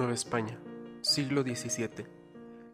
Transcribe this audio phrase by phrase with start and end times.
[0.00, 0.58] Nueva España,
[1.02, 2.06] siglo XVII.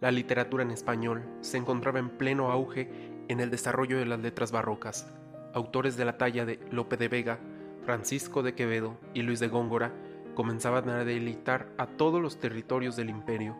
[0.00, 2.88] La literatura en español se encontraba en pleno auge
[3.26, 5.12] en el desarrollo de las letras barrocas.
[5.52, 7.40] Autores de la talla de Lope de Vega,
[7.84, 9.92] Francisco de Quevedo y Luis de Góngora
[10.36, 13.56] comenzaban a deleitar a todos los territorios del imperio.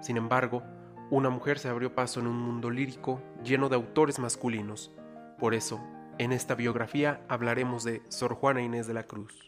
[0.00, 0.62] Sin embargo,
[1.10, 4.92] una mujer se abrió paso en un mundo lírico lleno de autores masculinos.
[5.40, 5.84] Por eso,
[6.18, 9.47] en esta biografía hablaremos de Sor Juana Inés de la Cruz.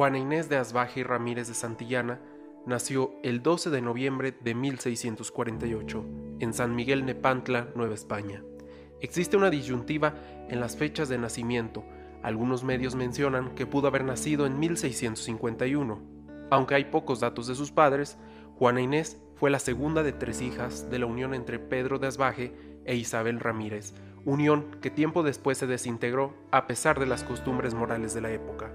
[0.00, 2.22] Juana Inés de Asbaje y Ramírez de Santillana
[2.64, 6.06] nació el 12 de noviembre de 1648
[6.38, 8.42] en San Miguel Nepantla, Nueva España.
[9.02, 10.14] Existe una disyuntiva
[10.48, 11.84] en las fechas de nacimiento.
[12.22, 16.00] Algunos medios mencionan que pudo haber nacido en 1651.
[16.48, 18.16] Aunque hay pocos datos de sus padres,
[18.56, 22.54] Juana Inés fue la segunda de tres hijas de la unión entre Pedro de Asbaje
[22.86, 23.92] e Isabel Ramírez,
[24.24, 28.72] unión que tiempo después se desintegró a pesar de las costumbres morales de la época.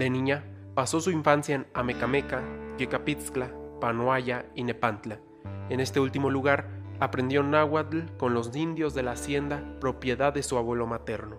[0.00, 2.42] De niña, pasó su infancia en Amecameca,
[2.78, 3.50] Yecapitzcla,
[3.82, 5.20] Panoaya y Nepantla.
[5.68, 6.70] En este último lugar,
[7.00, 11.36] aprendió náhuatl con los indios de la hacienda propiedad de su abuelo materno.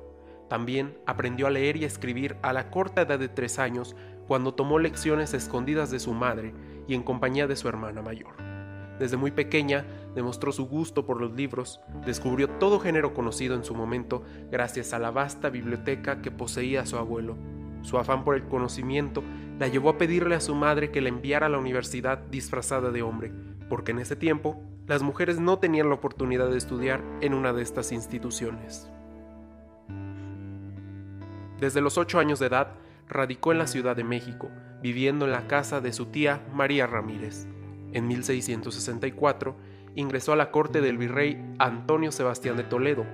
[0.48, 3.96] También aprendió a leer y escribir a la corta edad de tres años
[4.28, 6.54] cuando tomó lecciones escondidas de su madre
[6.88, 8.36] y en compañía de su hermana mayor.
[9.00, 13.74] Desde muy pequeña demostró su gusto por los libros, descubrió todo género conocido en su
[13.74, 17.38] momento gracias a la vasta biblioteca que poseía su abuelo
[17.82, 19.24] su afán por el conocimiento
[19.60, 23.02] la llevó a pedirle a su madre que la enviara a la universidad disfrazada de
[23.02, 23.32] hombre,
[23.70, 27.62] porque en ese tiempo las mujeres no tenían la oportunidad de estudiar en una de
[27.62, 28.90] estas instituciones.
[31.60, 32.74] Desde los ocho años de edad,
[33.08, 34.50] radicó en la Ciudad de México,
[34.82, 37.46] viviendo en la casa de su tía María Ramírez.
[37.94, 39.56] En 1664
[39.96, 43.06] ingresó a la corte del virrey Antonio Sebastián de Toledo.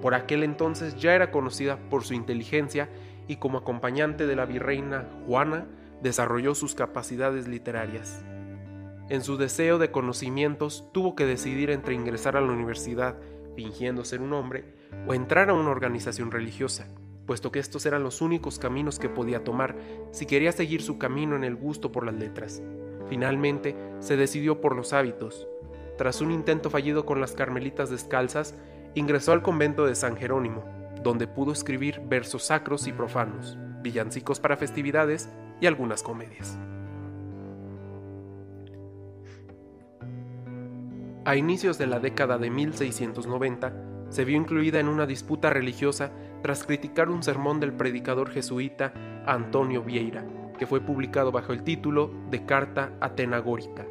[0.00, 2.88] Por aquel entonces ya era conocida por su inteligencia
[3.28, 5.66] y como acompañante de la virreina Juana
[6.02, 8.24] desarrolló sus capacidades literarias.
[9.08, 13.16] En su deseo de conocimientos tuvo que decidir entre ingresar a la universidad
[13.54, 14.64] fingiendo ser un hombre
[15.06, 16.86] o entrar a una organización religiosa,
[17.26, 19.76] puesto que estos eran los únicos caminos que podía tomar
[20.12, 22.62] si quería seguir su camino en el gusto por las letras.
[23.08, 25.48] Finalmente se decidió por los hábitos.
[25.96, 28.54] Tras un intento fallido con las carmelitas descalzas,
[28.94, 30.62] ingresó al convento de San Jerónimo,
[31.02, 35.28] donde pudo escribir versos sacros y profanos, villancicos para festividades
[35.60, 36.58] y algunas comedias.
[41.24, 43.72] A inicios de la década de 1690,
[44.08, 46.10] se vio incluida en una disputa religiosa
[46.42, 48.94] tras criticar un sermón del predicador jesuita
[49.26, 50.24] Antonio Vieira,
[50.58, 53.84] que fue publicado bajo el título de Carta Atenagórica.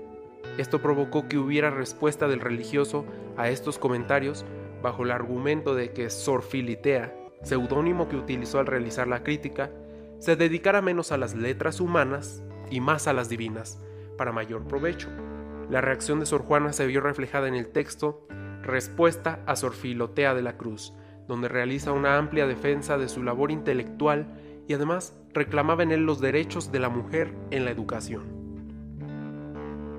[0.57, 3.05] Esto provocó que hubiera respuesta del religioso
[3.37, 4.43] a estos comentarios
[4.81, 9.71] bajo el argumento de que Sor Filitea, seudónimo que utilizó al realizar la crítica,
[10.19, 13.81] se dedicara menos a las letras humanas y más a las divinas,
[14.17, 15.09] para mayor provecho.
[15.69, 18.25] La reacción de Sor Juana se vio reflejada en el texto
[18.63, 20.93] Respuesta a Sor Filotea de la Cruz,
[21.27, 24.27] donde realiza una amplia defensa de su labor intelectual
[24.67, 28.37] y además reclamaba en él los derechos de la mujer en la educación.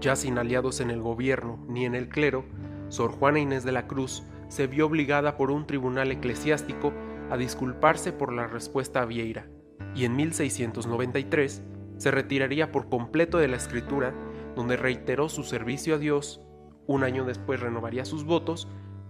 [0.01, 2.45] Ya sin aliados en el gobierno ni en el clero,
[2.89, 6.93] Sor Juana Inés de la Cruz se vio obligada por un tribunal eclesiástico
[7.31, 9.47] a disculparse por la respuesta a Vieira,
[9.95, 11.63] y en 1693
[11.99, 14.15] se retiraría por completo de la escritura,
[14.57, 16.41] donde reiteró su servicio a Dios,
[16.87, 18.67] un año después renovaría sus votos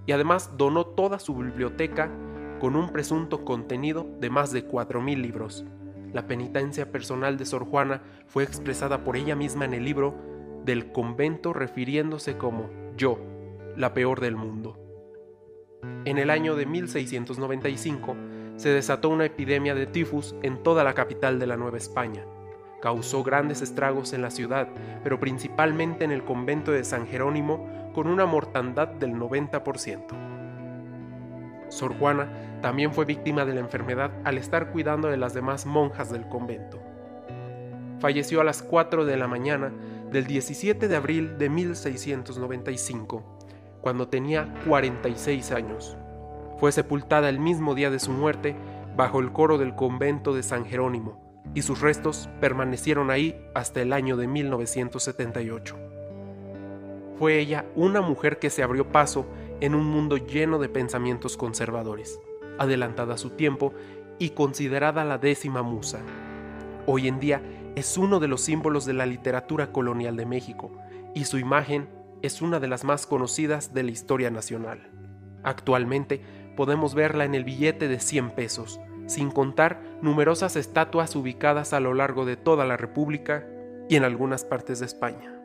[0.07, 2.11] y además donó toda su biblioteca
[2.61, 5.65] con un presunto contenido de más de 4.000 libros.
[6.13, 10.15] La penitencia personal de Sor Juana fue expresada por ella misma en el libro
[10.65, 13.19] del convento refiriéndose como yo,
[13.77, 14.88] la peor del mundo.
[16.05, 18.17] En el año de 1695
[18.57, 22.25] se desató una epidemia de tifus en toda la capital de la Nueva España.
[22.81, 24.69] Causó grandes estragos en la ciudad,
[25.05, 30.07] pero principalmente en el convento de San Jerónimo, con una mortandad del 90%.
[31.69, 36.11] Sor Juana también fue víctima de la enfermedad al estar cuidando de las demás monjas
[36.11, 36.81] del convento.
[38.01, 39.73] Falleció a las 4 de la mañana
[40.11, 43.38] del 17 de abril de 1695
[43.81, 45.97] cuando tenía 46 años.
[46.59, 48.57] Fue sepultada el mismo día de su muerte
[48.97, 51.21] bajo el coro del convento de San Jerónimo,
[51.55, 55.77] y sus restos permanecieron ahí hasta el año de 1978.
[57.19, 59.27] Fue ella una mujer que se abrió paso
[59.61, 62.21] en un mundo lleno de pensamientos conservadores,
[62.59, 63.73] adelantada a su tiempo
[64.19, 66.01] y considerada la décima musa.
[66.87, 67.43] Hoy en día
[67.77, 70.71] es uno de los símbolos de la literatura colonial de México
[71.15, 71.89] y su imagen
[72.23, 74.91] es una de las más conocidas de la historia nacional.
[75.45, 76.23] Actualmente
[76.57, 81.95] podemos verla en el billete de 100 pesos, sin contar numerosas estatuas ubicadas a lo
[81.95, 83.47] largo de toda la República
[83.89, 85.38] y en algunas partes de España.